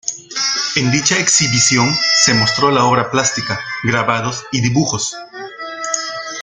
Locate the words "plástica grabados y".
3.11-4.61